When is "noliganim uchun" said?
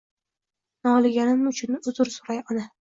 0.89-1.81